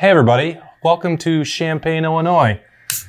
Hey, 0.00 0.08
everybody. 0.08 0.58
Welcome 0.82 1.18
to 1.18 1.44
Champaign, 1.44 2.06
Illinois, 2.06 2.58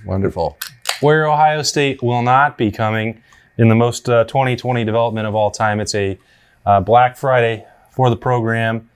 Wonderful. 0.05 0.57
where 0.99 1.25
Ohio 1.25 1.61
State 1.61 2.03
will 2.03 2.21
not 2.21 2.57
be 2.57 2.69
coming 2.69 3.23
in 3.57 3.69
the 3.69 3.75
most 3.75 4.09
uh, 4.09 4.25
2020 4.25 4.83
development 4.83 5.25
of 5.25 5.33
all 5.33 5.51
time. 5.51 5.79
It's 5.79 5.95
a 5.95 6.19
uh, 6.65 6.81
Black 6.81 7.15
Friday 7.15 7.65
for 7.91 8.09
the 8.09 8.17
program. 8.17 8.89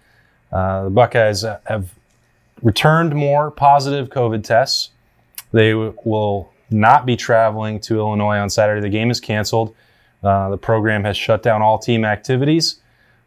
Uh, 0.52 0.84
the 0.84 0.90
Buckeyes 0.90 1.46
have 1.68 1.94
returned 2.62 3.16
more 3.16 3.50
positive 3.50 4.10
COVID 4.10 4.44
tests. 4.44 4.90
They 5.54 5.72
w- 5.72 5.98
will 6.04 6.52
not 6.70 7.06
be 7.06 7.16
traveling 7.16 7.80
to 7.80 7.98
Illinois 7.98 8.40
on 8.40 8.50
Saturday. 8.50 8.82
The 8.82 8.90
game 8.90 9.10
is 9.10 9.22
canceled. 9.22 9.74
Uh, 10.22 10.50
the 10.50 10.58
program 10.58 11.06
has 11.06 11.16
shut 11.16 11.42
down 11.44 11.62
all 11.62 11.80
team 11.80 12.04
activities 12.04 12.82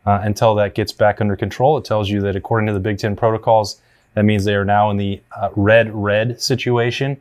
uh, 0.05 0.21
until 0.25 0.55
that 0.57 0.75
gets 0.75 0.93
back 0.93 1.23
under 1.23 1.37
control. 1.37 1.79
It 1.79 1.87
tells 1.87 2.11
you 2.11 2.21
that 2.21 2.37
according 2.37 2.67
to 2.67 2.75
the 2.75 2.81
Big 2.81 2.99
Ten 2.99 3.17
protocols, 3.17 3.81
that 4.15 4.25
means 4.25 4.45
they 4.45 4.55
are 4.55 4.65
now 4.65 4.91
in 4.91 4.97
the 4.97 5.21
uh, 5.37 5.51
red 5.55 5.95
red 5.95 6.41
situation. 6.41 7.21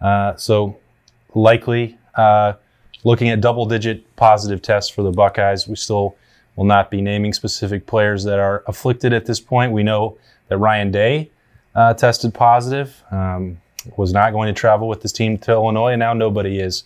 Uh, 0.00 0.36
so 0.36 0.76
likely 1.34 1.96
uh, 2.14 2.54
looking 3.04 3.28
at 3.28 3.40
double 3.40 3.66
digit 3.66 4.16
positive 4.16 4.60
tests 4.62 4.90
for 4.90 5.02
the 5.02 5.12
Buckeyes. 5.12 5.68
We 5.68 5.76
still 5.76 6.16
will 6.56 6.64
not 6.64 6.90
be 6.90 7.00
naming 7.00 7.32
specific 7.32 7.86
players 7.86 8.24
that 8.24 8.38
are 8.38 8.64
afflicted 8.66 9.12
at 9.12 9.26
this 9.26 9.40
point. 9.40 9.72
We 9.72 9.82
know 9.82 10.18
that 10.48 10.58
Ryan 10.58 10.90
Day 10.90 11.30
uh, 11.74 11.94
tested 11.94 12.32
positive, 12.34 13.02
um, 13.10 13.60
was 13.96 14.12
not 14.12 14.32
going 14.32 14.52
to 14.52 14.58
travel 14.58 14.88
with 14.88 15.02
his 15.02 15.12
team 15.12 15.38
to 15.38 15.52
Illinois, 15.52 15.92
and 15.92 16.00
now 16.00 16.14
nobody 16.14 16.58
is. 16.58 16.84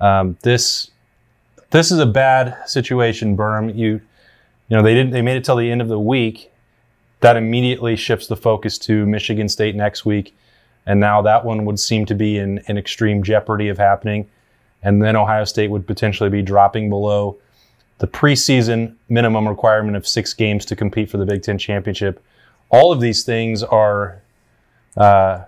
Um, 0.00 0.36
this 0.42 0.90
this 1.70 1.90
is 1.90 1.98
a 1.98 2.06
bad 2.06 2.56
situation, 2.66 3.36
Birm. 3.36 3.74
You 3.74 4.00
you 4.68 4.76
know 4.76 4.82
they 4.82 4.94
didn't 4.94 5.10
they 5.12 5.22
made 5.22 5.36
it 5.36 5.44
till 5.44 5.56
the 5.56 5.70
end 5.70 5.80
of 5.80 5.88
the 5.88 5.98
week. 5.98 6.49
That 7.20 7.36
immediately 7.36 7.96
shifts 7.96 8.26
the 8.26 8.36
focus 8.36 8.78
to 8.78 9.06
Michigan 9.06 9.48
State 9.48 9.76
next 9.76 10.04
week, 10.04 10.36
and 10.86 10.98
now 10.98 11.22
that 11.22 11.44
one 11.44 11.64
would 11.66 11.78
seem 11.78 12.06
to 12.06 12.14
be 12.14 12.38
in, 12.38 12.62
in 12.66 12.78
extreme 12.78 13.22
jeopardy 13.22 13.68
of 13.68 13.78
happening. 13.78 14.28
And 14.82 15.02
then 15.02 15.16
Ohio 15.16 15.44
State 15.44 15.70
would 15.70 15.86
potentially 15.86 16.30
be 16.30 16.40
dropping 16.40 16.88
below 16.88 17.36
the 17.98 18.06
preseason 18.06 18.96
minimum 19.10 19.46
requirement 19.46 19.96
of 19.96 20.08
six 20.08 20.32
games 20.32 20.64
to 20.66 20.76
compete 20.76 21.10
for 21.10 21.18
the 21.18 21.26
Big 21.26 21.42
Ten 21.42 21.58
championship. 21.58 22.24
All 22.70 22.92
of 22.92 23.00
these 23.00 23.24
things 23.24 23.62
are 23.62 24.22
uh, 24.96 25.44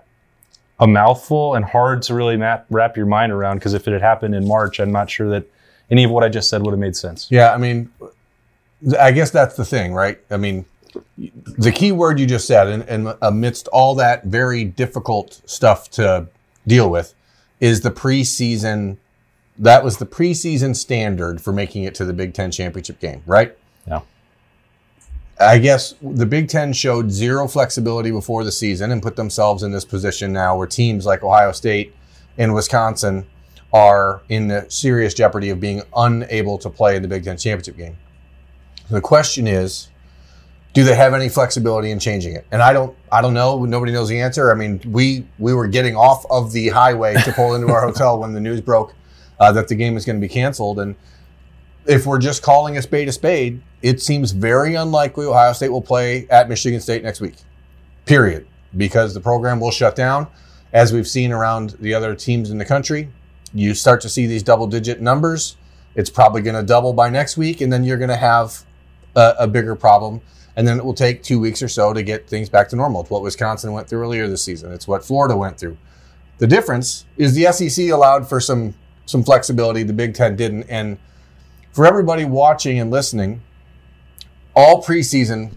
a 0.79 0.87
mouthful 0.87 1.55
and 1.55 1.65
hard 1.65 2.03
to 2.03 2.13
really 2.13 2.37
map, 2.37 2.65
wrap 2.69 2.95
your 2.95 3.07
mind 3.07 3.31
around 3.31 3.57
because 3.57 3.73
if 3.73 3.87
it 3.87 3.91
had 3.91 4.01
happened 4.01 4.35
in 4.35 4.47
March, 4.47 4.79
I'm 4.79 4.91
not 4.91 5.09
sure 5.09 5.29
that 5.29 5.45
any 5.89 6.03
of 6.03 6.11
what 6.11 6.23
I 6.23 6.29
just 6.29 6.49
said 6.49 6.61
would 6.61 6.71
have 6.71 6.79
made 6.79 6.95
sense. 6.95 7.27
Yeah, 7.31 7.53
I 7.53 7.57
mean, 7.57 7.91
I 8.99 9.11
guess 9.11 9.31
that's 9.31 9.55
the 9.55 9.65
thing, 9.65 9.93
right? 9.93 10.19
I 10.29 10.37
mean, 10.37 10.65
the 11.17 11.71
key 11.71 11.91
word 11.91 12.19
you 12.19 12.25
just 12.25 12.47
said, 12.47 12.67
and, 12.67 12.83
and 12.83 13.15
amidst 13.21 13.67
all 13.69 13.95
that 13.95 14.25
very 14.25 14.63
difficult 14.63 15.41
stuff 15.45 15.89
to 15.91 16.27
deal 16.67 16.89
with, 16.89 17.13
is 17.59 17.81
the 17.81 17.91
preseason. 17.91 18.97
That 19.57 19.83
was 19.83 19.97
the 19.97 20.05
preseason 20.05 20.75
standard 20.75 21.41
for 21.41 21.53
making 21.53 21.83
it 21.83 21.95
to 21.95 22.05
the 22.05 22.13
Big 22.13 22.33
Ten 22.33 22.51
championship 22.51 22.99
game, 22.99 23.21
right? 23.25 23.55
Yeah. 23.87 24.01
I 25.39 25.59
guess 25.59 25.95
the 26.01 26.25
Big 26.25 26.47
Ten 26.49 26.73
showed 26.73 27.11
zero 27.11 27.47
flexibility 27.47 28.11
before 28.11 28.43
the 28.43 28.51
season 28.51 28.91
and 28.91 29.01
put 29.01 29.15
themselves 29.15 29.63
in 29.63 29.71
this 29.71 29.85
position 29.85 30.31
now 30.31 30.57
where 30.57 30.67
teams 30.67 31.05
like 31.05 31.23
Ohio 31.23 31.51
State 31.51 31.95
and 32.37 32.53
Wisconsin 32.53 33.25
are 33.73 34.21
in 34.29 34.47
the 34.47 34.65
serious 34.69 35.13
jeopardy 35.13 35.49
of 35.49 35.59
being 35.59 35.81
unable 35.95 36.57
to 36.59 36.69
play 36.69 36.95
in 36.95 37.01
the 37.01 37.07
Big 37.07 37.23
Ten 37.23 37.37
championship 37.37 37.77
game. 37.77 37.97
The 38.89 39.01
question 39.01 39.47
is, 39.47 39.89
do 40.73 40.83
they 40.83 40.95
have 40.95 41.13
any 41.13 41.29
flexibility 41.29 41.91
in 41.91 41.99
changing 41.99 42.35
it? 42.35 42.45
And 42.51 42.61
I 42.61 42.73
don't, 42.73 42.95
I 43.11 43.21
don't 43.21 43.33
know. 43.33 43.63
Nobody 43.63 43.91
knows 43.91 44.09
the 44.09 44.19
answer. 44.19 44.51
I 44.51 44.55
mean, 44.55 44.81
we 44.85 45.25
we 45.37 45.53
were 45.53 45.67
getting 45.67 45.95
off 45.95 46.25
of 46.29 46.51
the 46.51 46.69
highway 46.69 47.13
to 47.13 47.31
pull 47.31 47.55
into 47.55 47.67
our 47.67 47.81
hotel 47.85 48.19
when 48.19 48.33
the 48.33 48.41
news 48.41 48.59
broke 48.59 48.93
uh, 49.39 49.51
that 49.51 49.67
the 49.67 49.75
game 49.75 49.95
is 49.95 50.05
going 50.05 50.19
to 50.19 50.21
be 50.21 50.31
canceled. 50.31 50.79
And 50.79 50.95
if 51.85 52.05
we're 52.05 52.19
just 52.19 52.41
calling 52.41 52.77
a 52.77 52.81
spade 52.81 53.07
a 53.07 53.11
spade, 53.11 53.61
it 53.81 54.01
seems 54.01 54.31
very 54.31 54.75
unlikely 54.75 55.25
Ohio 55.25 55.53
State 55.53 55.69
will 55.69 55.81
play 55.81 56.27
at 56.29 56.49
Michigan 56.49 56.79
State 56.79 57.03
next 57.03 57.21
week. 57.21 57.35
Period. 58.05 58.47
Because 58.75 59.13
the 59.13 59.19
program 59.19 59.59
will 59.59 59.69
shut 59.69 59.95
down, 59.95 60.25
as 60.71 60.91
we've 60.91 61.07
seen 61.07 61.31
around 61.31 61.71
the 61.79 61.93
other 61.93 62.15
teams 62.15 62.49
in 62.49 62.57
the 62.57 62.65
country. 62.65 63.09
You 63.53 63.75
start 63.75 64.01
to 64.01 64.09
see 64.09 64.25
these 64.25 64.41
double 64.41 64.65
digit 64.65 64.99
numbers. 64.99 65.57
It's 65.93 66.09
probably 66.09 66.41
going 66.41 66.55
to 66.55 66.63
double 66.63 66.93
by 66.93 67.09
next 67.09 67.37
week, 67.37 67.61
and 67.61 67.71
then 67.71 67.83
you're 67.83 67.99
going 67.99 68.09
to 68.09 68.15
have 68.15 68.63
a, 69.15 69.35
a 69.41 69.47
bigger 69.47 69.75
problem. 69.75 70.21
And 70.55 70.67
then 70.67 70.77
it 70.77 70.85
will 70.85 70.93
take 70.93 71.23
two 71.23 71.39
weeks 71.39 71.63
or 71.63 71.67
so 71.67 71.93
to 71.93 72.03
get 72.03 72.27
things 72.27 72.49
back 72.49 72.69
to 72.69 72.75
normal. 72.75 73.01
It's 73.01 73.09
what 73.09 73.23
Wisconsin 73.23 73.71
went 73.71 73.87
through 73.87 74.01
earlier 74.01 74.27
this 74.27 74.43
season. 74.43 74.71
It's 74.71 74.87
what 74.87 75.03
Florida 75.03 75.35
went 75.35 75.57
through. 75.57 75.77
The 76.37 76.47
difference 76.47 77.05
is 77.17 77.33
the 77.33 77.51
SEC 77.51 77.89
allowed 77.89 78.27
for 78.27 78.39
some 78.39 78.75
some 79.05 79.23
flexibility. 79.23 79.83
The 79.83 79.93
Big 79.93 80.13
Ten 80.13 80.35
didn't. 80.35 80.63
And 80.63 80.97
for 81.71 81.85
everybody 81.85 82.25
watching 82.25 82.79
and 82.79 82.91
listening, 82.91 83.41
all 84.55 84.83
preseason, 84.83 85.53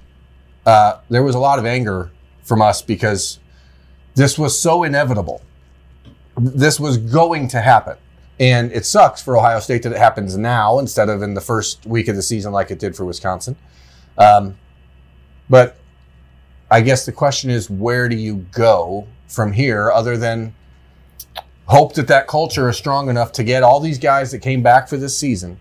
uh, 0.65 0.99
there 1.09 1.23
was 1.23 1.35
a 1.35 1.39
lot 1.39 1.59
of 1.59 1.67
anger 1.67 2.11
from 2.43 2.63
us 2.63 2.83
because 2.83 3.39
this 4.15 4.39
was 4.39 4.61
so 4.61 4.83
inevitable. 4.83 5.43
This 6.39 6.81
was 6.81 6.97
going 6.97 7.49
to 7.49 7.61
happen. 7.61 7.97
And 8.39 8.71
it 8.73 8.85
sucks 8.85 9.23
for 9.23 9.37
Ohio 9.37 9.61
State 9.61 9.83
that 9.85 9.93
it 9.93 9.99
happens 9.99 10.37
now 10.37 10.79
instead 10.79 11.09
of 11.09 11.23
in 11.23 11.35
the 11.35 11.41
first 11.41 11.87
week 11.87 12.09
of 12.09 12.17
the 12.17 12.23
season 12.23 12.53
like 12.53 12.71
it 12.71 12.79
did 12.79 12.95
for 12.95 13.05
Wisconsin. 13.05 13.57
Um, 14.19 14.59
but 15.49 15.77
I 16.71 16.81
guess 16.81 17.07
the 17.07 17.13
question 17.13 17.51
is, 17.51 17.71
where 17.71 18.09
do 18.09 18.17
you 18.17 18.47
go 18.53 19.07
from 19.29 19.53
here 19.53 19.91
other 19.91 20.17
than 20.17 20.55
hope 21.67 21.95
that 21.95 22.09
that 22.09 22.27
culture 22.27 22.69
is 22.69 22.77
strong 22.77 23.09
enough 23.09 23.33
to 23.33 23.45
get 23.45 23.63
all 23.63 23.81
these 23.81 23.99
guys 23.99 24.31
that 24.33 24.39
came 24.39 24.63
back 24.63 24.89
for 24.89 24.97
this 24.97 25.17
season 25.19 25.59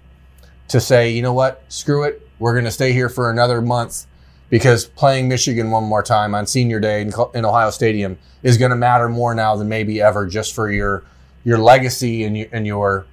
to 0.68 0.80
say, 0.80 1.10
you 1.10 1.22
know 1.22 1.34
what, 1.34 1.64
screw 1.68 2.04
it, 2.04 2.28
we're 2.40 2.54
going 2.54 2.66
to 2.66 2.72
stay 2.72 2.92
here 2.92 3.10
for 3.10 3.30
another 3.30 3.62
month 3.62 4.06
because 4.50 4.86
playing 4.86 5.28
Michigan 5.28 5.72
one 5.72 5.84
more 5.84 6.04
time 6.04 6.36
on 6.36 6.46
senior 6.46 6.80
day 6.80 7.02
in, 7.02 7.12
in 7.34 7.46
Ohio 7.46 7.70
Stadium 7.70 8.18
is 8.44 8.58
going 8.58 8.72
to 8.72 8.76
matter 8.76 9.10
more 9.10 9.34
now 9.34 9.56
than 9.56 9.68
maybe 9.68 10.02
ever 10.02 10.26
just 10.26 10.54
for 10.54 10.72
your 10.72 11.04
your 11.44 11.60
legacy 11.60 12.24
and 12.24 12.38
your, 12.38 12.48
and 12.52 12.66
your 12.66 13.06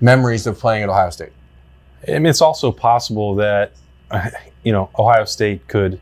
memories 0.00 0.46
of 0.46 0.58
playing 0.58 0.82
at 0.82 0.88
Ohio 0.88 1.10
State. 1.10 1.32
I 2.08 2.12
mean, 2.12 2.26
it's 2.26 2.40
also 2.40 2.72
possible 2.72 3.34
that 3.36 3.72
you 4.62 4.72
know 4.72 4.90
Ohio 4.98 5.24
State 5.24 5.66
could 5.68 6.00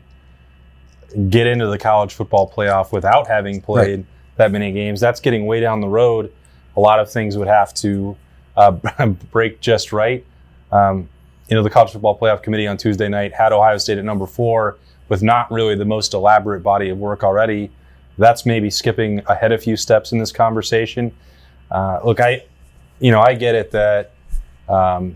get 1.29 1.47
into 1.47 1.67
the 1.67 1.77
college 1.77 2.13
football 2.13 2.49
playoff 2.51 2.91
without 2.91 3.27
having 3.27 3.61
played 3.61 3.99
Right. 3.99 4.05
that 4.37 4.51
many 4.51 4.71
games. 4.71 4.99
That's 4.99 5.19
getting 5.19 5.45
way 5.45 5.59
down 5.59 5.79
the 5.81 5.87
road. 5.87 6.31
A 6.75 6.79
lot 6.79 6.99
of 6.99 7.09
things 7.11 7.37
would 7.37 7.47
have 7.47 7.73
to 7.75 8.17
uh, 8.57 8.71
break 9.31 9.61
just 9.61 9.93
right. 9.93 10.25
Um, 10.71 11.07
you 11.47 11.55
know, 11.55 11.63
the 11.63 11.69
college 11.69 11.91
football 11.91 12.17
playoff 12.17 12.41
committee 12.43 12.67
on 12.67 12.75
Tuesday 12.77 13.07
night 13.07 13.33
had 13.33 13.53
Ohio 13.53 13.77
State 13.77 13.97
at 13.97 14.03
number 14.05 14.25
four 14.25 14.77
with 15.09 15.21
not 15.21 15.49
really 15.51 15.75
the 15.75 15.85
most 15.85 16.13
elaborate 16.13 16.61
body 16.63 16.89
of 16.89 16.97
work 16.97 17.23
already. 17.23 17.69
That's 18.17 18.45
maybe 18.45 18.69
skipping 18.69 19.21
ahead 19.27 19.51
a 19.51 19.57
few 19.57 19.77
steps 19.77 20.11
in 20.11 20.17
this 20.17 20.31
conversation. 20.31 21.11
Uh, 21.69 21.99
look, 22.03 22.19
I, 22.19 22.43
you 22.99 23.11
know, 23.11 23.21
I 23.21 23.35
get 23.35 23.55
it 23.55 23.71
that 23.71 24.11
um, 24.67 25.15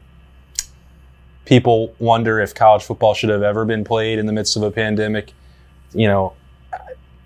people 1.46 1.94
wonder 2.00 2.40
if 2.40 2.54
college 2.54 2.84
football 2.84 3.13
should 3.13 3.30
have 3.30 3.42
ever 3.44 3.66
been 3.66 3.84
played 3.84 4.19
in 4.19 4.25
the 4.25 4.34
midst 4.34 4.56
of 4.56 4.63
a 4.63 4.72
pandemic. 4.72 5.34
You 5.94 6.07
know, 6.07 6.33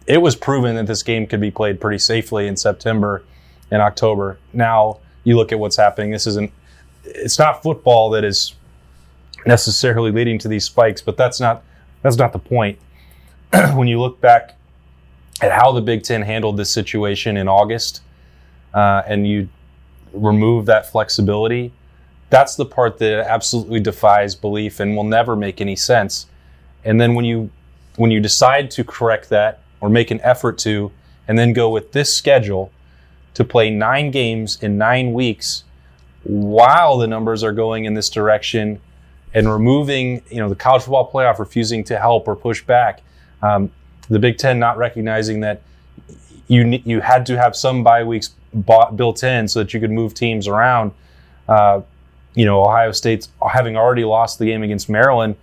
it 0.08 0.22
was 0.22 0.36
proven 0.36 0.76
that 0.76 0.88
this 0.88 1.04
game 1.04 1.28
could 1.28 1.42
be 1.42 1.52
played 1.52 1.80
pretty 1.80 2.00
safely 2.00 2.48
in 2.48 2.58
September 2.58 3.24
and 3.72 3.82
October. 3.82 4.38
Now 4.52 5.00
you 5.24 5.36
look 5.36 5.52
at 5.52 5.60
what's 5.60 5.78
happening. 5.78 6.12
This 6.12 6.28
isn't. 6.28 6.52
It's 7.06 7.38
not 7.38 7.64
football 7.64 8.10
that 8.12 8.24
is 8.24 8.54
necessarily 9.46 10.12
leading 10.12 10.40
to 10.40 10.48
these 10.48 10.66
spikes, 10.66 11.02
but 11.02 11.18
that's 11.18 11.40
not 11.40 11.64
that's 12.02 12.18
not 12.18 12.34
the 12.34 12.40
point. 12.40 12.80
when 13.74 13.88
you 13.88 14.00
look 14.00 14.20
back 14.20 14.58
at 15.42 15.52
how 15.52 15.72
the 15.72 15.82
Big 15.82 16.04
Ten 16.04 16.22
handled 16.22 16.58
this 16.58 16.72
situation 16.72 17.38
in 17.38 17.48
August, 17.48 18.02
uh, 18.74 19.04
and 19.08 19.28
you 19.28 19.50
remove 20.14 20.66
that 20.68 20.90
flexibility, 20.92 21.72
that's 22.30 22.56
the 22.56 22.66
part 22.66 22.98
that 23.00 23.28
absolutely 23.28 23.80
defies 23.80 24.36
belief 24.36 24.80
and 24.80 24.96
will 24.96 25.04
never 25.04 25.36
make 25.36 25.62
any 25.62 25.76
sense. 25.76 26.28
And 26.84 27.00
then 27.00 27.16
when 27.16 27.26
you 27.26 27.50
when 27.96 28.12
you 28.12 28.20
decide 28.20 28.72
to 28.72 28.84
correct 28.84 29.30
that 29.30 29.60
or 29.82 29.90
make 29.90 30.12
an 30.12 30.22
effort 30.22 30.58
to, 30.60 30.92
and 31.28 31.38
then 31.38 31.54
go 31.54 31.70
with 31.70 31.92
this 31.92 32.14
schedule 32.14 32.72
to 33.34 33.44
play 33.44 33.70
nine 33.70 34.12
games 34.12 34.62
in 34.62 34.78
nine 34.78 35.14
weeks 35.14 35.64
while 36.24 36.98
the 36.98 37.08
numbers 37.08 37.44
are 37.44 37.52
going 37.52 37.86
in 37.86 37.94
this 37.94 38.10
direction 38.10 38.80
and 39.34 39.52
removing, 39.52 40.22
you 40.30 40.38
know, 40.38 40.48
the 40.48 40.56
college 40.56 40.84
football 40.84 41.10
playoff 41.12 41.40
refusing 41.40 41.84
to 41.86 41.98
help 41.98 42.28
or 42.28 42.36
push 42.36 42.64
back, 42.64 43.02
um, 43.42 43.72
the 44.10 44.20
Big 44.20 44.38
Ten 44.38 44.60
not 44.60 44.78
recognizing 44.78 45.40
that 45.42 45.62
you 46.48 46.82
you 46.86 47.00
had 47.00 47.26
to 47.26 47.38
have 47.38 47.56
some 47.56 47.84
bye 47.84 48.04
weeks 48.04 48.32
bought, 48.54 48.96
built 48.96 49.24
in 49.24 49.48
so 49.48 49.60
that 49.60 49.74
you 49.74 49.80
could 49.80 49.92
move 49.92 50.14
teams 50.14 50.48
around. 50.48 50.92
Uh, 51.48 51.82
you 52.36 52.46
know, 52.46 52.64
Ohio 52.64 52.92
State's 52.92 53.30
having 53.52 53.76
already 53.76 54.04
lost 54.04 54.40
the 54.40 54.46
game 54.46 54.64
against 54.64 54.90
Maryland. 54.90 55.36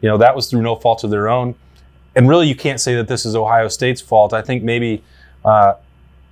You 0.00 0.08
know, 0.08 0.18
that 0.18 0.34
was 0.36 0.50
through 0.50 0.62
no 0.62 0.76
fault 0.76 1.04
of 1.04 1.10
their 1.10 1.28
own. 1.28 1.54
And 2.16 2.28
really, 2.28 2.48
you 2.48 2.54
can't 2.54 2.80
say 2.80 2.94
that 2.94 3.08
this 3.08 3.26
is 3.26 3.34
Ohio 3.34 3.68
State's 3.68 4.00
fault. 4.00 4.32
I 4.32 4.42
think 4.42 4.62
maybe 4.62 5.02
uh, 5.44 5.74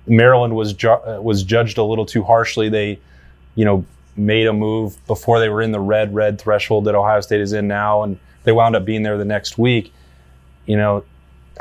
Maryland 0.07 0.55
was 0.55 0.73
ju- 0.73 0.89
uh, 0.89 1.19
was 1.21 1.43
judged 1.43 1.77
a 1.77 1.83
little 1.83 2.05
too 2.05 2.23
harshly. 2.23 2.69
They, 2.69 2.99
you 3.55 3.65
know, 3.65 3.85
made 4.15 4.47
a 4.47 4.53
move 4.53 5.03
before 5.07 5.39
they 5.39 5.49
were 5.49 5.61
in 5.61 5.71
the 5.71 5.79
red 5.79 6.13
red 6.13 6.39
threshold 6.39 6.85
that 6.85 6.95
Ohio 6.95 7.21
State 7.21 7.41
is 7.41 7.53
in 7.53 7.67
now, 7.67 8.03
and 8.03 8.17
they 8.43 8.51
wound 8.51 8.75
up 8.75 8.85
being 8.85 9.03
there 9.03 9.17
the 9.17 9.25
next 9.25 9.57
week. 9.57 9.91
You 10.65 10.77
know, 10.77 11.03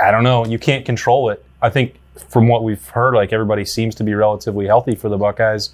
I 0.00 0.10
don't 0.10 0.22
know. 0.22 0.46
You 0.46 0.58
can't 0.58 0.84
control 0.84 1.30
it. 1.30 1.44
I 1.60 1.70
think 1.70 1.96
from 2.28 2.48
what 2.48 2.62
we've 2.64 2.86
heard, 2.88 3.14
like 3.14 3.32
everybody 3.32 3.64
seems 3.64 3.94
to 3.96 4.04
be 4.04 4.14
relatively 4.14 4.66
healthy 4.66 4.94
for 4.94 5.08
the 5.08 5.18
Buckeyes. 5.18 5.70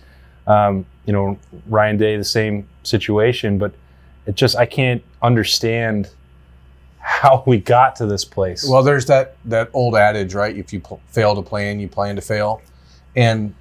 Um, 0.47 0.87
you 1.05 1.13
know, 1.13 1.39
Ryan 1.67 1.97
Day, 1.99 2.17
the 2.17 2.25
same 2.25 2.67
situation, 2.83 3.59
but 3.59 3.73
it 4.27 4.35
just 4.35 4.57
I 4.57 4.67
can't 4.67 5.03
understand 5.23 6.09
how 7.09 7.43
we 7.47 7.57
got 7.57 7.97
to 7.97 8.07
this 8.07 8.25
place. 8.25 8.69
Well, 8.69 8.83
there's 8.83 9.07
that 9.07 9.37
that 9.47 9.71
old 9.73 9.97
adage, 9.97 10.35
right? 10.35 10.55
If 10.55 10.75
you 10.75 10.81
pl- 10.81 11.01
fail 11.09 11.35
to 11.35 11.43
plan, 11.43 11.81
you 11.81 11.89
plan 11.89 12.17
to 12.17 12.23
fail, 12.23 12.61
and 13.17 13.55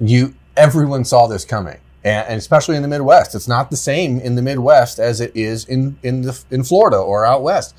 you 0.00 0.34
everyone 0.56 1.04
saw 1.04 1.26
this 1.26 1.44
coming, 1.44 1.78
and, 2.04 2.26
and 2.28 2.38
especially 2.38 2.76
in 2.76 2.82
the 2.82 2.88
Midwest. 2.88 3.34
It's 3.34 3.48
not 3.48 3.70
the 3.70 3.76
same 3.76 4.20
in 4.20 4.36
the 4.36 4.42
Midwest 4.42 5.00
as 5.00 5.20
it 5.20 5.32
is 5.34 5.64
in 5.64 5.98
in 6.04 6.22
the 6.22 6.40
in 6.52 6.62
Florida 6.62 6.96
or 6.96 7.26
out 7.26 7.42
west. 7.42 7.74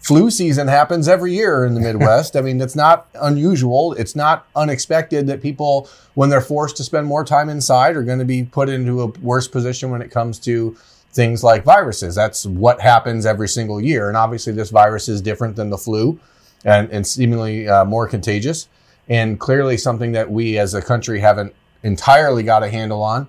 Flu 0.00 0.30
season 0.30 0.68
happens 0.68 1.08
every 1.08 1.32
year 1.32 1.64
in 1.64 1.74
the 1.74 1.80
Midwest. 1.80 2.36
I 2.36 2.40
mean, 2.40 2.60
it's 2.60 2.76
not 2.76 3.08
unusual. 3.14 3.92
It's 3.94 4.14
not 4.14 4.46
unexpected 4.54 5.26
that 5.28 5.40
people, 5.40 5.88
when 6.14 6.30
they're 6.30 6.40
forced 6.40 6.76
to 6.76 6.84
spend 6.84 7.06
more 7.06 7.24
time 7.24 7.48
inside, 7.48 7.96
are 7.96 8.02
going 8.02 8.18
to 8.20 8.24
be 8.24 8.44
put 8.44 8.68
into 8.68 9.02
a 9.02 9.06
worse 9.06 9.48
position 9.48 9.90
when 9.90 10.02
it 10.02 10.10
comes 10.10 10.38
to 10.40 10.76
things 11.16 11.42
like 11.42 11.64
viruses. 11.64 12.14
That's 12.14 12.44
what 12.44 12.80
happens 12.80 13.24
every 13.24 13.48
single 13.48 13.80
year. 13.80 14.08
And 14.08 14.16
obviously, 14.16 14.52
this 14.52 14.70
virus 14.70 15.08
is 15.08 15.22
different 15.22 15.56
than 15.56 15.70
the 15.70 15.78
flu 15.78 16.20
and, 16.64 16.90
and 16.90 17.06
seemingly 17.06 17.66
uh, 17.66 17.84
more 17.86 18.06
contagious. 18.06 18.68
And 19.08 19.40
clearly, 19.40 19.78
something 19.78 20.12
that 20.12 20.30
we 20.30 20.58
as 20.58 20.74
a 20.74 20.82
country 20.82 21.18
haven't 21.18 21.54
entirely 21.82 22.42
got 22.42 22.62
a 22.62 22.68
handle 22.68 23.02
on. 23.02 23.28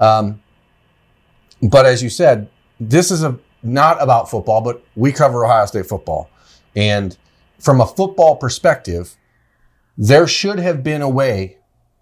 Um, 0.00 0.42
but 1.62 1.84
as 1.86 2.02
you 2.02 2.08
said, 2.08 2.48
this 2.80 3.10
is 3.10 3.22
a 3.22 3.38
not 3.62 4.02
about 4.02 4.30
football, 4.30 4.60
but 4.60 4.82
we 4.94 5.12
cover 5.12 5.44
Ohio 5.44 5.66
State 5.66 5.86
football. 5.86 6.30
And 6.74 7.16
from 7.58 7.80
a 7.80 7.86
football 7.86 8.36
perspective, 8.36 9.16
there 9.98 10.26
should 10.26 10.58
have 10.58 10.82
been 10.82 11.02
a 11.02 11.08
way 11.08 11.58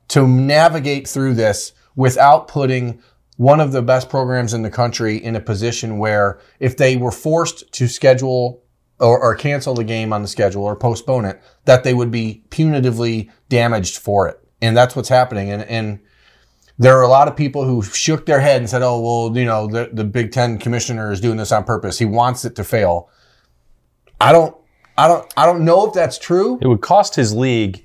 to 0.09 0.29
navigate 0.29 1.09
through 1.09 1.35
this 1.35 1.73
without 1.97 2.49
putting 2.49 3.01
one 3.37 3.61
of 3.61 3.73
the 3.73 3.83
best 3.83 4.09
programs 4.09 4.55
in 4.55 4.63
the 4.63 4.71
country 4.71 5.17
in 5.17 5.35
a 5.35 5.41
position 5.41 5.99
where 5.99 6.39
if 6.61 6.77
they 6.77 6.97
were 6.97 7.11
forced 7.11 7.73
to 7.73 7.89
schedule 7.89 8.63
or, 9.01 9.19
or, 9.19 9.35
cancel 9.35 9.75
the 9.75 9.83
game 9.83 10.13
on 10.13 10.23
the 10.23 10.29
schedule 10.29 10.63
or 10.63 10.77
postpone 10.77 11.25
it, 11.25 11.43
that 11.65 11.83
they 11.83 11.93
would 11.93 12.13
be 12.13 12.45
punitively 12.51 13.29
damaged 13.49 13.99
for 13.99 14.29
it. 14.29 14.39
And 14.63 14.77
that's 14.77 14.95
what's 14.95 15.09
happening. 15.09 15.51
And, 15.51 15.63
and 15.65 15.99
there 16.79 16.97
are 16.97 17.03
a 17.03 17.09
lot 17.09 17.27
of 17.27 17.37
people 17.37 17.65
who 17.65 17.83
shook 17.83 18.25
their 18.25 18.41
head 18.41 18.61
and 18.61 18.71
said, 18.71 18.83
oh, 18.83 19.01
well, 19.01 19.37
you 19.37 19.45
know, 19.45 19.67
the, 19.67 19.91
the 19.93 20.05
Big 20.05 20.31
Ten 20.31 20.59
commissioner 20.59 21.11
is 21.11 21.21
doing 21.21 21.37
this 21.37 21.51
on 21.51 21.65
purpose. 21.65 21.99
He 21.99 22.05
wants 22.05 22.45
it 22.45 22.55
to 22.55 22.65
fail. 22.65 23.11
I 24.21 24.31
don't, 24.31 24.57
I 24.97 25.09
don't, 25.09 25.33
I 25.37 25.45
don't 25.45 25.65
know 25.65 25.87
if 25.89 25.93
that's 25.93 26.19
true. 26.19 26.59
It 26.63 26.69
would 26.69 26.81
cost 26.81 27.17
his 27.17 27.35
league 27.35 27.85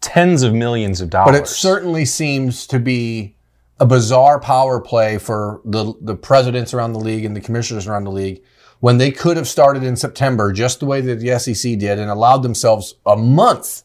tens 0.00 0.42
of 0.42 0.54
millions 0.54 1.00
of 1.00 1.10
dollars. 1.10 1.32
But 1.32 1.42
it 1.42 1.48
certainly 1.48 2.04
seems 2.04 2.66
to 2.68 2.78
be 2.78 3.33
a 3.80 3.86
bizarre 3.86 4.38
power 4.38 4.80
play 4.80 5.18
for 5.18 5.60
the, 5.64 5.94
the 6.00 6.14
presidents 6.14 6.72
around 6.72 6.92
the 6.92 7.00
league 7.00 7.24
and 7.24 7.36
the 7.36 7.40
commissioners 7.40 7.86
around 7.86 8.04
the 8.04 8.12
league 8.12 8.42
when 8.80 8.98
they 8.98 9.10
could 9.10 9.36
have 9.36 9.48
started 9.48 9.82
in 9.82 9.96
September 9.96 10.52
just 10.52 10.80
the 10.80 10.86
way 10.86 11.00
that 11.00 11.18
the 11.18 11.38
SEC 11.38 11.78
did 11.78 11.98
and 11.98 12.10
allowed 12.10 12.42
themselves 12.42 12.94
a 13.06 13.16
month 13.16 13.82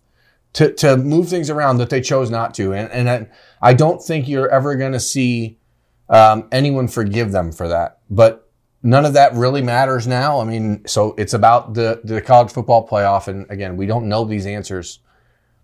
to, 0.53 0.73
to 0.73 0.97
move 0.97 1.29
things 1.29 1.49
around 1.49 1.77
that 1.77 1.89
they 1.89 2.01
chose 2.01 2.29
not 2.29 2.53
to. 2.55 2.73
And, 2.73 2.91
and 2.91 3.09
I, 3.09 3.29
I 3.61 3.73
don't 3.73 4.01
think 4.01 4.27
you're 4.27 4.49
ever 4.49 4.75
going 4.75 4.91
to 4.93 4.99
see 4.99 5.57
um, 6.09 6.47
anyone 6.51 6.87
forgive 6.87 7.31
them 7.31 7.51
for 7.51 7.67
that. 7.67 7.99
But 8.09 8.49
none 8.83 9.05
of 9.05 9.13
that 9.13 9.33
really 9.33 9.61
matters 9.61 10.07
now. 10.07 10.39
I 10.39 10.43
mean, 10.43 10.85
so 10.85 11.13
it's 11.17 11.33
about 11.33 11.75
the, 11.75 12.01
the 12.03 12.21
college 12.21 12.51
football 12.51 12.87
playoff. 12.87 13.27
And 13.27 13.49
again, 13.49 13.77
we 13.77 13.85
don't 13.85 14.09
know 14.09 14.25
these 14.25 14.45
answers. 14.45 14.99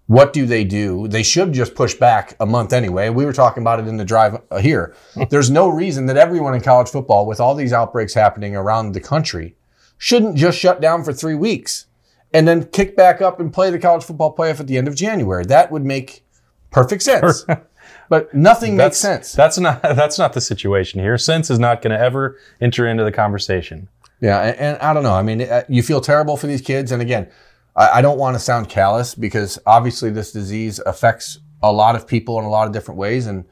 What 0.08 0.34
do 0.34 0.46
they 0.46 0.64
do? 0.64 1.08
They 1.08 1.24
should 1.24 1.54
just 1.54 1.74
push 1.74 1.96
back 1.96 2.36
a 2.40 2.46
month 2.46 2.74
anyway. 2.74 3.10
We 3.10 3.26
were 3.26 3.34
talking 3.34 3.64
about 3.64 3.80
it 3.80 3.88
in 3.88 3.98
the 3.98 4.06
drive 4.06 4.40
here. 4.62 4.96
There's 5.30 5.50
no 5.50 5.68
reason 5.68 6.06
that 6.06 6.18
everyone 6.18 6.54
in 6.54 6.62
college 6.62 6.90
football, 6.90 7.26
with 7.26 7.40
all 7.40 7.56
these 7.56 7.74
outbreaks 7.74 8.14
happening 8.14 8.56
around 8.56 8.92
the 8.92 9.02
country, 9.02 9.56
shouldn't 9.98 10.36
just 10.36 10.60
shut 10.60 10.80
down 10.80 11.04
for 11.04 11.12
three 11.12 11.34
weeks 11.34 11.88
and 12.34 12.48
then 12.48 12.66
kick 12.66 12.96
back 12.96 13.22
up 13.22 13.40
and 13.40 13.52
play 13.54 13.70
the 13.70 13.80
college 13.80 14.04
football 14.04 14.36
playoff 14.36 14.60
at 14.60 14.68
the 14.68 14.78
end 14.78 14.88
of 14.88 14.96
January. 14.96 15.46
That 15.46 15.72
would 15.72 15.86
make 15.86 16.24
perfect 16.70 17.02
sense. 17.02 17.46
but 18.10 18.34
nothing 18.34 18.76
makes 18.76 18.98
sense. 18.98 19.32
That's 19.32 19.58
not 19.58 19.82
that's 19.82 20.20
not 20.20 20.34
the 20.34 20.42
situation 20.42 21.00
here. 21.00 21.18
Sense 21.18 21.50
is 21.50 21.60
not 21.60 21.82
going 21.82 21.98
to 21.98 22.00
ever 22.00 22.38
enter 22.62 22.88
into 22.88 23.04
the 23.04 23.12
conversation. 23.12 23.88
Yeah, 24.22 24.42
and, 24.42 24.58
and, 24.58 24.78
I 24.80 24.94
don't 24.94 25.04
know. 25.04 25.14
I 25.14 25.22
mean, 25.22 25.42
uh, 25.42 25.64
you 25.68 25.84
feel 25.84 26.00
terrible 26.00 26.38
for 26.38 26.48
these 26.48 26.62
kids, 26.62 26.92
and 26.92 27.02
again, 27.02 27.30
I, 27.76 28.00
I 28.00 28.02
don't 28.02 28.18
want 28.18 28.36
to 28.36 28.40
sound 28.40 28.70
callous 28.70 29.16
because 29.16 29.60
obviously 29.66 30.10
this 30.10 30.32
disease 30.32 30.80
affects 30.86 31.40
a 31.62 31.72
lot 31.72 31.96
of 31.96 32.08
people 32.08 32.40
in 32.40 32.46
a 32.46 32.50
lot 32.50 32.68
of 32.68 32.74
different 32.74 33.00
ways, 33.00 33.28
and 33.28 33.46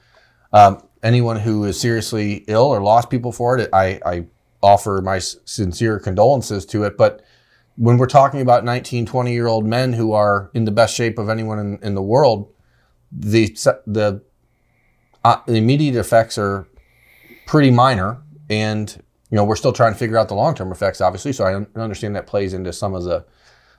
um, 0.52 0.88
anyone 1.02 1.38
who 1.38 1.64
is 1.66 1.80
seriously 1.80 2.46
ill 2.48 2.66
or 2.66 2.81
lost 2.81 3.10
people 3.10 3.31
for 3.31 3.58
it, 3.58 3.70
I, 3.74 4.00
I 4.06 4.25
offer 4.62 5.02
my 5.04 5.20
sincere 5.20 6.00
condolences 6.00 6.66
to 6.68 6.84
it. 6.84 6.98
But 6.98 7.24
when 7.75 7.98
we're 7.98 8.08
talking 8.08 8.42
about 8.42 8.63
19, 8.63 9.06
20 9.06 9.34
year 9.34 9.48
old 9.48 9.65
men 9.65 9.94
who 9.94 10.13
are 10.13 10.50
in 10.53 10.65
the 10.65 10.72
best 10.72 10.96
shape 10.96 11.18
of 11.18 11.30
anyone 11.30 11.60
in, 11.60 11.80
in 11.82 11.96
the 11.96 12.01
world, 12.01 12.51
the 13.12 13.48
the, 13.86 14.22
uh, 15.24 15.38
the 15.46 15.56
immediate 15.56 15.96
effects 15.96 16.38
are 16.38 16.68
pretty 17.46 17.72
minor, 17.72 18.22
and 18.50 19.03
you 19.30 19.36
know 19.36 19.44
we're 19.44 19.56
still 19.56 19.74
trying 19.74 19.94
to 19.94 20.00
figure 20.00 20.18
out 20.18 20.27
the 20.27 20.36
long 20.36 20.56
term 20.56 20.72
effects, 20.72 21.01
obviously. 21.01 21.34
So 21.34 21.46
I 21.46 21.80
understand 21.80 22.15
that 22.15 22.27
plays 22.27 22.53
into 22.53 22.74
some 22.74 22.94
of 22.94 23.03
the 23.03 23.25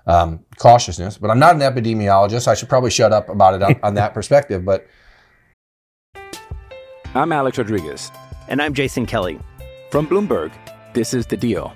um, 0.06 0.44
cautiousness. 0.58 1.18
But 1.18 1.30
I'm 1.30 1.38
not 1.38 1.54
an 1.54 1.60
epidemiologist. 1.60 2.48
I 2.48 2.54
should 2.54 2.68
probably 2.68 2.90
shut 2.90 3.12
up 3.12 3.28
about 3.28 3.54
it 3.54 3.62
on, 3.62 3.80
on 3.82 3.94
that 3.94 4.14
perspective. 4.14 4.64
But 4.64 4.86
I'm 7.14 7.32
Alex 7.32 7.58
Rodriguez, 7.58 8.10
and 8.48 8.60
I'm 8.60 8.74
Jason 8.74 9.06
Kelly 9.06 9.38
from 9.90 10.06
Bloomberg. 10.06 10.52
This 10.94 11.14
is 11.14 11.26
the 11.26 11.36
Deal. 11.36 11.72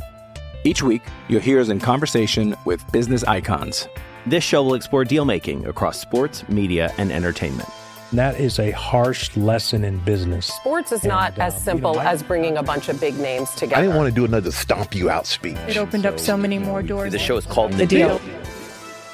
Each 0.65 0.83
week, 0.83 1.03
you'll 1.29 1.41
hear 1.41 1.61
us 1.61 1.69
in 1.69 1.79
conversation 1.79 2.57
with 2.65 2.85
business 2.93 3.23
icons. 3.25 3.89
This 4.27 4.45
show 4.45 4.63
will 4.63 4.75
explore 4.75 5.05
deal 5.05 5.25
making 5.25 5.67
across 5.67 6.01
sports, 6.01 6.47
media, 6.49 6.93
and 6.99 7.13
entertainment. 7.13 7.69
That 8.13 8.41
is 8.41 8.59
a 8.59 8.71
harsh 8.71 9.37
lesson 9.37 9.85
in 9.85 9.99
business. 9.99 10.47
Sports 10.47 10.93
is 10.93 11.05
not 11.05 11.33
And, 11.33 11.41
uh, 11.41 11.45
as 11.45 11.63
simple 11.63 11.93
you 11.93 11.99
know, 11.99 12.05
as 12.05 12.23
bringing 12.23 12.57
a 12.57 12.63
bunch 12.63 12.89
of 12.89 12.99
big 12.99 13.19
names 13.19 13.51
together. 13.51 13.77
I 13.77 13.83
didn't 13.83 13.97
want 13.97 14.09
to 14.09 14.15
do 14.15 14.25
another 14.25 14.51
stomp 14.51 14.95
you 14.95 15.11
out 15.11 15.27
speech. 15.27 15.59
It 15.69 15.77
opened 15.77 16.07
up 16.07 16.19
so 16.19 16.35
many 16.35 16.59
more 16.59 16.83
doors. 16.83 17.13
The 17.13 17.19
show 17.19 17.37
is 17.37 17.45
called 17.45 17.75
The 17.75 17.85
Deal. 17.85 18.19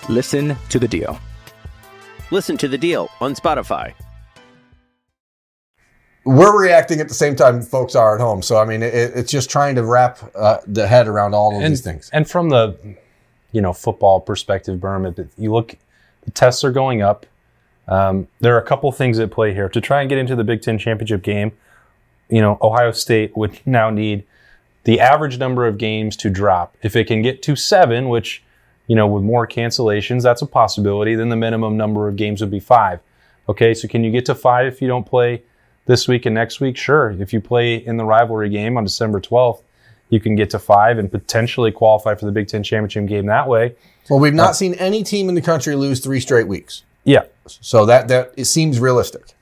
Listen 0.08 0.56
to 0.68 0.78
the 0.78 0.86
deal. 0.86 1.18
Listen 2.30 2.56
to 2.58 2.68
the 2.68 2.78
deal 2.78 3.10
on 3.20 3.34
Spotify. 3.34 3.94
we're 6.24 6.58
reacting 6.58 7.00
at 7.00 7.08
the 7.08 7.14
same 7.14 7.34
time 7.36 7.62
folks 7.62 7.94
are 7.94 8.14
at 8.14 8.20
home. 8.20 8.42
So 8.42 8.58
I 8.58 8.64
mean, 8.64 8.82
it, 8.82 8.94
it's 8.94 9.30
just 9.30 9.50
trying 9.50 9.74
to 9.74 9.82
wrap 9.82 10.18
uh, 10.36 10.58
the 10.66 10.86
head 10.86 11.08
around 11.08 11.34
all 11.34 11.56
of 11.56 11.62
and, 11.62 11.72
these 11.72 11.80
things. 11.80 12.10
And 12.12 12.28
from 12.28 12.50
the, 12.50 12.78
you 13.52 13.60
know, 13.60 13.72
football 13.72 14.20
perspective, 14.20 14.78
Birm, 14.78 15.28
you 15.36 15.52
look, 15.52 15.76
the 16.22 16.30
tests 16.30 16.62
are 16.62 16.72
going 16.72 17.02
up. 17.02 17.26
Um, 17.86 18.28
there 18.40 18.54
are 18.54 18.60
a 18.60 18.64
couple 18.64 18.90
things 18.92 19.18
at 19.18 19.30
play 19.30 19.52
here. 19.52 19.68
To 19.68 19.80
try 19.80 20.00
and 20.00 20.08
get 20.08 20.18
into 20.18 20.36
the 20.36 20.44
Big 20.44 20.62
Ten 20.62 20.78
championship 20.78 21.22
game, 21.22 21.52
you 22.28 22.40
know, 22.40 22.58
Ohio 22.62 22.92
State 22.92 23.36
would 23.36 23.60
now 23.66 23.90
need 23.90 24.24
the 24.84 25.00
average 25.00 25.38
number 25.38 25.66
of 25.66 25.78
games 25.78 26.16
to 26.16 26.30
drop. 26.30 26.76
If 26.82 26.96
it 26.96 27.06
can 27.06 27.22
get 27.22 27.42
to 27.42 27.56
seven, 27.56 28.08
which, 28.08 28.42
you 28.86 28.96
know, 28.96 29.06
with 29.06 29.22
more 29.22 29.46
cancellations, 29.46 30.22
that's 30.22 30.42
a 30.42 30.46
possibility, 30.46 31.14
then 31.14 31.28
the 31.28 31.36
minimum 31.36 31.76
number 31.76 32.08
of 32.08 32.16
games 32.16 32.40
would 32.40 32.50
be 32.50 32.60
five. 32.60 33.00
Okay, 33.48 33.74
so 33.74 33.88
can 33.88 34.04
you 34.04 34.10
get 34.10 34.24
to 34.26 34.34
five 34.34 34.66
if 34.66 34.80
you 34.80 34.88
don't 34.88 35.04
play 35.04 35.42
this 35.86 36.08
week 36.08 36.26
and 36.26 36.34
next 36.34 36.60
week? 36.60 36.76
Sure. 36.76 37.10
If 37.10 37.32
you 37.32 37.40
play 37.40 37.76
in 37.76 37.96
the 37.96 38.04
rivalry 38.04 38.48
game 38.48 38.76
on 38.76 38.84
December 38.84 39.20
12th, 39.20 39.62
you 40.10 40.20
can 40.20 40.34
get 40.36 40.50
to 40.50 40.58
five 40.58 40.98
and 40.98 41.10
potentially 41.10 41.72
qualify 41.72 42.14
for 42.14 42.26
the 42.26 42.32
Big 42.32 42.48
Ten 42.48 42.62
championship 42.62 43.06
game 43.06 43.26
that 43.26 43.48
way. 43.48 43.74
Well, 44.08 44.20
we've 44.20 44.34
not 44.34 44.54
seen 44.54 44.74
any 44.74 45.02
team 45.02 45.28
in 45.28 45.34
the 45.34 45.42
country 45.42 45.74
lose 45.76 46.00
three 46.00 46.20
straight 46.20 46.46
weeks. 46.46 46.82
Yeah, 47.04 47.24
So 47.46 47.84
that 47.86 48.08
that 48.08 48.32
it 48.36 48.46
seems 48.46 48.80
realistic. 48.80 49.34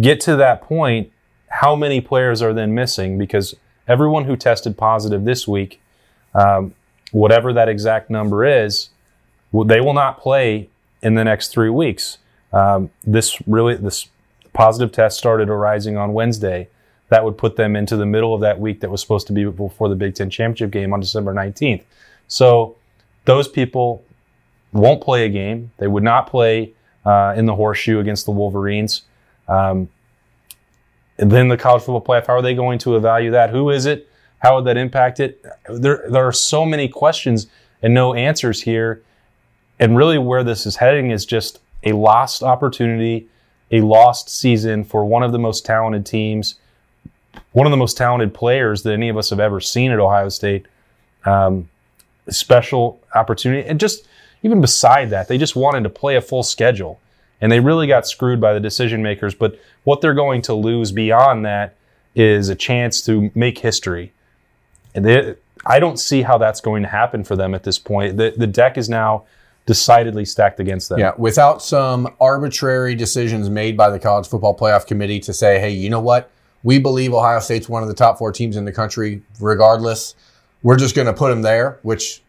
get 0.00 0.20
to 0.22 0.36
that 0.36 0.62
point, 0.62 1.12
how 1.48 1.76
many 1.76 2.00
players 2.00 2.40
are 2.40 2.54
then 2.54 2.74
missing? 2.74 3.18
Because 3.18 3.54
everyone 3.86 4.24
who 4.24 4.36
tested 4.36 4.78
positive 4.78 5.24
this 5.24 5.46
week, 5.46 5.80
um, 6.34 6.74
whatever 7.12 7.52
that 7.52 7.68
exact 7.68 8.08
number 8.08 8.44
is, 8.44 8.88
they 9.52 9.80
will 9.80 9.92
not 9.92 10.18
play 10.18 10.68
in 11.02 11.14
the 11.14 11.24
next 11.24 11.48
three 11.48 11.70
weeks. 11.70 12.18
Um, 12.52 12.90
this 13.04 13.40
really, 13.46 13.74
this 13.76 14.08
positive 14.52 14.92
test 14.92 15.18
started 15.18 15.48
arising 15.48 15.96
on 15.96 16.12
Wednesday. 16.12 16.68
That 17.08 17.24
would 17.24 17.36
put 17.36 17.56
them 17.56 17.74
into 17.74 17.96
the 17.96 18.06
middle 18.06 18.32
of 18.34 18.40
that 18.42 18.60
week 18.60 18.80
that 18.80 18.90
was 18.90 19.00
supposed 19.00 19.26
to 19.26 19.32
be 19.32 19.44
before 19.44 19.88
the 19.88 19.96
Big 19.96 20.14
Ten 20.14 20.30
championship 20.30 20.70
game 20.70 20.92
on 20.92 21.00
December 21.00 21.34
19th. 21.34 21.82
So 22.28 22.76
those 23.24 23.48
people 23.48 24.04
won't 24.72 25.02
play 25.02 25.24
a 25.24 25.28
game. 25.28 25.72
They 25.78 25.86
would 25.86 26.02
not 26.02 26.28
play 26.28 26.74
uh, 27.04 27.34
in 27.36 27.46
the 27.46 27.54
horseshoe 27.54 27.98
against 27.98 28.24
the 28.24 28.32
Wolverines. 28.32 29.02
Um, 29.48 29.88
then 31.16 31.48
the 31.48 31.56
college 31.56 31.82
football 31.82 32.02
playoff, 32.02 32.26
how 32.26 32.34
are 32.34 32.42
they 32.42 32.54
going 32.54 32.78
to 32.80 32.96
evaluate 32.96 33.32
that? 33.32 33.50
Who 33.50 33.70
is 33.70 33.86
it? 33.86 34.08
How 34.38 34.56
would 34.56 34.64
that 34.64 34.76
impact 34.76 35.20
it? 35.20 35.44
There, 35.68 36.04
there 36.08 36.26
are 36.26 36.32
so 36.32 36.64
many 36.64 36.88
questions 36.88 37.46
and 37.82 37.92
no 37.92 38.14
answers 38.14 38.62
here. 38.62 39.02
And 39.78 39.96
really, 39.96 40.18
where 40.18 40.44
this 40.44 40.66
is 40.66 40.76
heading 40.76 41.10
is 41.10 41.26
just 41.26 41.60
a 41.82 41.92
lost 41.92 42.42
opportunity, 42.42 43.28
a 43.70 43.80
lost 43.80 44.28
season 44.28 44.84
for 44.84 45.04
one 45.04 45.22
of 45.22 45.32
the 45.32 45.38
most 45.38 45.64
talented 45.64 46.06
teams, 46.06 46.56
one 47.52 47.66
of 47.66 47.70
the 47.70 47.76
most 47.76 47.96
talented 47.96 48.32
players 48.34 48.82
that 48.82 48.92
any 48.92 49.08
of 49.08 49.16
us 49.16 49.30
have 49.30 49.40
ever 49.40 49.60
seen 49.60 49.90
at 49.90 49.98
Ohio 49.98 50.28
State. 50.28 50.66
Um, 51.24 51.68
special 52.28 53.00
opportunity. 53.14 53.66
And 53.66 53.80
just 53.80 54.06
even 54.42 54.60
beside 54.60 55.10
that, 55.10 55.28
they 55.28 55.38
just 55.38 55.56
wanted 55.56 55.84
to 55.84 55.90
play 55.90 56.16
a 56.16 56.20
full 56.20 56.42
schedule. 56.42 57.00
And 57.40 57.50
they 57.50 57.60
really 57.60 57.86
got 57.86 58.06
screwed 58.06 58.40
by 58.40 58.52
the 58.52 58.60
decision 58.60 59.02
makers. 59.02 59.34
But 59.34 59.58
what 59.84 60.00
they're 60.00 60.14
going 60.14 60.42
to 60.42 60.54
lose 60.54 60.92
beyond 60.92 61.44
that 61.46 61.74
is 62.14 62.48
a 62.48 62.54
chance 62.54 63.00
to 63.06 63.30
make 63.34 63.58
history. 63.58 64.12
And 64.94 65.04
they, 65.04 65.36
I 65.64 65.80
don't 65.80 65.98
see 65.98 66.22
how 66.22 66.38
that's 66.38 66.60
going 66.60 66.82
to 66.82 66.88
happen 66.88 67.24
for 67.24 67.36
them 67.36 67.54
at 67.54 67.62
this 67.62 67.78
point. 67.78 68.16
The, 68.16 68.34
the 68.36 68.46
deck 68.46 68.76
is 68.76 68.88
now 68.88 69.24
decidedly 69.66 70.24
stacked 70.24 70.58
against 70.58 70.88
them. 70.88 70.98
Yeah, 70.98 71.12
without 71.16 71.62
some 71.62 72.14
arbitrary 72.20 72.94
decisions 72.94 73.48
made 73.48 73.76
by 73.76 73.90
the 73.90 73.98
College 73.98 74.26
Football 74.26 74.56
Playoff 74.56 74.86
Committee 74.86 75.20
to 75.20 75.32
say, 75.32 75.60
hey, 75.60 75.70
you 75.70 75.88
know 75.88 76.00
what? 76.00 76.30
We 76.62 76.78
believe 76.78 77.14
Ohio 77.14 77.40
State's 77.40 77.68
one 77.68 77.82
of 77.82 77.88
the 77.88 77.94
top 77.94 78.18
four 78.18 78.32
teams 78.32 78.56
in 78.56 78.64
the 78.64 78.72
country, 78.72 79.22
regardless. 79.38 80.14
We're 80.62 80.76
just 80.76 80.94
going 80.94 81.06
to 81.06 81.14
put 81.14 81.30
them 81.30 81.42
there, 81.42 81.78
which 81.82 82.22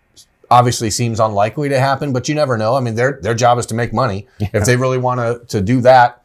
obviously 0.51 0.91
seems 0.91 1.20
unlikely 1.20 1.70
to 1.70 1.79
happen, 1.79 2.13
but 2.13 2.29
you 2.29 2.36
never 2.36 2.58
know. 2.58 2.75
I 2.75 2.81
mean, 2.81 2.93
their 2.93 3.20
their 3.22 3.34
job 3.34 3.58
is 3.58 3.65
to 3.67 3.74
make 3.74 3.93
money. 3.93 4.27
If 4.53 4.65
they 4.65 4.75
really 4.75 5.00
want 5.00 5.20
to 5.20 5.43
to 5.48 5.62
do 5.62 5.81
that, 5.81 6.24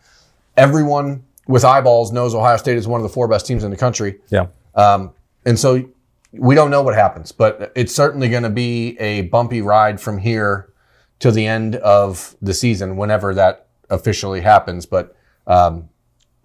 everyone 0.57 1.25
with 1.47 1.65
eyeballs 1.65 2.13
knows 2.13 2.35
Ohio 2.35 2.57
State 2.57 2.77
is 2.77 2.89
one 2.89 3.01
of 3.01 3.03
the 3.03 3.09
four 3.09 3.29
best 3.29 3.47
teams 3.47 3.65
in 3.65 3.71
the 3.71 3.77
country. 3.77 4.21
Yeah. 4.29 4.49
Um, 4.75 5.13
and 5.47 5.59
so 5.59 5.89
we 6.33 6.55
don't 6.57 6.71
know 6.71 6.83
what 6.83 6.95
happens, 6.95 7.31
but 7.31 7.73
it's 7.77 7.95
certainly 7.95 8.29
going 8.29 8.43
to 8.43 8.51
be 8.51 8.99
a 8.99 9.23
bumpy 9.23 9.63
ride 9.63 10.01
from 10.01 10.19
here 10.19 10.73
to 11.21 11.31
the 11.31 11.47
end 11.47 11.77
of 11.77 12.37
the 12.43 12.53
season, 12.53 12.97
whenever 12.97 13.33
that 13.33 13.69
officially 13.89 14.41
happens. 14.41 14.85
But 14.87 15.17
um, 15.47 15.89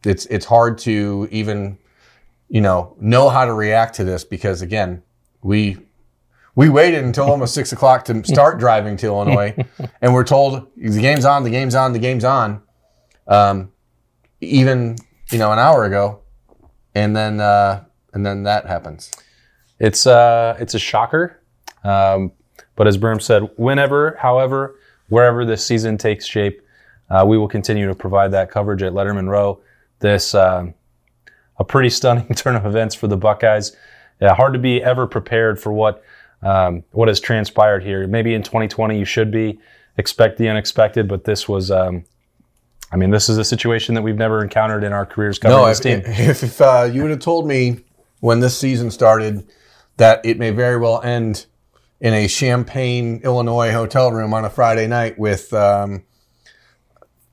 it's 0.06 0.28
it's 0.28 0.46
hard 0.46 0.78
to 0.80 1.28
even 1.32 1.80
you 2.48 2.62
know 2.62 2.96
know 3.00 3.30
how 3.30 3.46
to 3.46 3.54
react 3.54 3.96
to 3.96 4.04
this 4.04 4.24
because 4.24 4.62
again 4.62 5.02
we 5.42 5.78
we 6.56 6.70
waited 6.70 7.04
until 7.04 7.30
almost 7.30 7.54
six 7.54 7.72
o'clock 7.72 8.06
to 8.06 8.24
start 8.24 8.60
driving 8.60 8.98
to 8.98 9.08
Illinois, 9.08 9.56
and 10.02 10.14
we're 10.14 10.24
told 10.24 10.68
the 10.76 11.02
game's 11.02 11.26
on, 11.26 11.44
the 11.44 11.50
game's 11.50 11.76
on, 11.76 11.94
the 11.94 12.00
game's 12.00 12.26
on. 12.26 12.62
Um, 13.28 13.72
even 14.42 14.98
you 15.32 15.38
know 15.38 15.52
an 15.52 15.60
hour 15.60 15.86
ago, 15.86 16.22
and 16.96 17.16
then 17.16 17.40
uh, 17.40 17.84
and 18.14 18.26
then 18.26 18.44
that 18.44 18.66
happens. 18.66 19.12
It's 19.80 20.06
uh, 20.06 20.58
it's 20.60 20.74
a 20.74 20.80
shocker. 20.80 21.42
Um, 21.84 22.34
but 22.76 22.88
as 22.88 22.98
Birm 22.98 23.22
said, 23.22 23.50
whenever, 23.56 24.18
however, 24.20 24.76
wherever 25.10 25.46
this 25.46 25.66
season 25.66 25.98
takes 25.98 26.26
shape, 26.26 26.62
uh, 27.10 27.26
we 27.28 27.38
will 27.38 27.48
continue 27.48 27.88
to 27.88 27.96
provide 27.96 28.32
that 28.32 28.52
coverage 28.52 28.84
at 28.84 28.94
Letterman 28.94 29.28
Row. 29.28 29.62
This 30.00 30.34
um 30.36 30.74
a 31.62 31.64
pretty 31.64 31.90
stunning 31.90 32.28
turn 32.36 32.56
of 32.56 32.66
events 32.66 32.96
for 32.96 33.08
the 33.08 33.18
Buckeyes. 33.18 33.76
Yeah, 34.20 34.36
hard 34.36 34.54
to 34.54 34.60
be 34.60 34.84
ever 34.84 35.08
prepared 35.08 35.60
for 35.60 35.72
what 35.72 36.04
um, 36.44 36.84
what 36.92 37.08
has 37.08 37.20
transpired 37.20 37.84
here. 37.84 38.08
Maybe 38.08 38.34
in 38.34 38.44
2020 38.44 38.98
you 38.98 39.06
should 39.06 39.32
be 39.32 39.60
expect 39.98 40.38
the 40.38 40.50
unexpected, 40.50 41.08
but 41.08 41.24
this 41.26 41.48
was. 41.48 41.72
Um, 41.72 42.06
I 42.94 42.98
mean, 42.98 43.10
this 43.10 43.30
is 43.30 43.38
a 43.38 43.46
situation 43.46 43.96
that 43.96 44.02
we've 44.02 44.18
never 44.18 44.44
encountered 44.44 44.84
in 44.84 44.92
our 44.92 45.06
careers 45.06 45.40
covering 45.40 45.62
No, 45.62 45.68
this 45.68 45.80
if, 45.86 46.04
team. 46.04 46.14
if, 46.30 46.44
if 46.44 46.62
uh, 46.62 46.90
you 46.92 47.04
would 47.04 47.12
have 47.12 47.22
told 47.22 47.48
me 47.48 47.80
when 48.20 48.42
this 48.42 48.58
season 48.58 48.92
started 48.92 49.48
that 49.96 50.26
it 50.26 50.38
may 50.38 50.50
very 50.50 50.78
well 50.78 51.02
end 51.02 51.46
in 52.02 52.14
a 52.14 52.28
Champaign, 52.28 53.22
Illinois 53.24 53.72
hotel 53.72 54.12
room 54.12 54.34
on 54.34 54.44
a 54.44 54.50
Friday 54.50 54.88
night 54.88 55.18
with 55.18 55.54
um, 55.54 56.04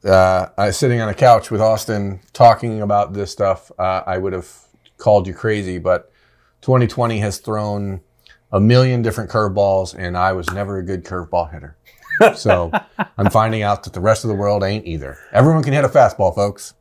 uh, 0.05 0.71
sitting 0.71 1.01
on 1.01 1.09
a 1.09 1.15
couch 1.15 1.51
with 1.51 1.61
Austin 1.61 2.21
talking 2.33 2.83
about 2.83 3.15
this 3.15 3.33
stuff, 3.33 3.73
uh, 3.79 4.03
I 4.07 4.19
would 4.19 4.33
have 4.33 4.49
called 4.97 5.27
you 5.27 5.35
crazy. 5.35 5.79
But 5.79 6.13
2020 6.61 7.19
has 7.21 7.39
thrown 7.39 8.01
a 8.53 8.61
million 8.61 9.03
different 9.03 9.31
curveballs, 9.31 9.95
and 9.95 10.17
I 10.17 10.33
was 10.33 10.51
never 10.51 10.79
a 10.79 10.83
good 10.83 11.05
curveball 11.05 11.53
hitter. 11.53 11.77
so 12.37 12.71
I'm 13.17 13.31
finding 13.31 13.63
out 13.63 13.85
that 13.85 13.93
the 13.93 14.01
rest 14.01 14.25
of 14.25 14.29
the 14.29 14.35
world 14.35 14.63
ain't 14.63 14.87
either. 14.87 15.19
Everyone 15.33 15.63
can 15.63 15.73
hit 15.73 15.85
a 15.85 15.89
fastball, 15.89 16.35
folks. 16.35 16.75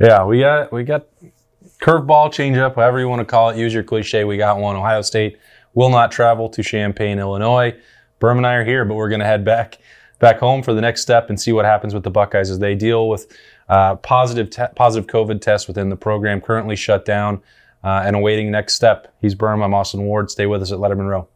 Yeah, 0.00 0.24
we 0.24 0.40
got 0.40 0.72
we 0.72 0.84
got 0.84 1.06
curveball, 1.80 2.28
changeup, 2.28 2.74
however 2.74 3.00
you 3.00 3.08
want 3.08 3.20
to 3.20 3.24
call 3.24 3.50
it. 3.50 3.56
Use 3.56 3.72
your 3.72 3.82
cliche. 3.82 4.24
We 4.24 4.36
got 4.36 4.58
one. 4.58 4.76
Ohio 4.76 5.02
State 5.02 5.38
will 5.74 5.90
not 5.90 6.10
travel 6.10 6.48
to 6.50 6.62
Champaign, 6.62 7.18
Illinois. 7.18 7.74
Birm 8.20 8.38
and 8.38 8.46
I 8.46 8.54
are 8.54 8.64
here, 8.64 8.84
but 8.84 8.94
we're 8.94 9.08
going 9.08 9.20
to 9.20 9.26
head 9.26 9.44
back 9.44 9.78
back 10.18 10.38
home 10.38 10.62
for 10.62 10.72
the 10.72 10.80
next 10.80 11.02
step 11.02 11.28
and 11.28 11.38
see 11.40 11.52
what 11.52 11.64
happens 11.64 11.92
with 11.92 12.02
the 12.02 12.10
Buckeyes 12.10 12.50
as 12.50 12.58
they 12.58 12.74
deal 12.74 13.08
with 13.08 13.30
uh, 13.68 13.96
positive 13.96 14.50
te- 14.50 14.72
positive 14.74 15.08
COVID 15.08 15.40
tests 15.40 15.68
within 15.68 15.88
the 15.88 15.96
program, 15.96 16.40
currently 16.40 16.76
shut 16.76 17.04
down, 17.04 17.42
uh, 17.86 18.02
and 18.04 18.16
awaiting 18.16 18.50
next 18.50 18.74
step. 18.74 19.14
He's 19.20 19.36
Birm. 19.36 19.62
I'm 19.62 19.72
Austin 19.72 20.02
Ward. 20.02 20.28
Stay 20.28 20.46
with 20.46 20.60
us 20.60 20.72
at 20.72 20.80
Letterman 20.80 21.08
Row. 21.08 21.28